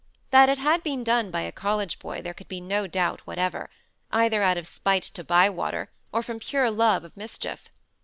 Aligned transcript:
That 0.31 0.49
it 0.49 0.57
had 0.57 0.81
been 0.81 1.03
done 1.03 1.29
by 1.29 1.41
a 1.41 1.51
college 1.51 1.99
boy 1.99 2.23
there 2.23 2.33
could 2.33 2.47
be 2.47 2.59
no 2.59 2.87
doubt 2.87 3.19
whatever; 3.27 3.69
either 4.11 4.41
out 4.41 4.57
of 4.57 4.65
spite 4.65 5.03
to 5.03 5.23
Bywater, 5.23 5.91
or 6.11 6.23
from 6.23 6.39
pure 6.39 6.71
love 6.71 7.03
of 7.03 7.15
mischief. 7.15 7.69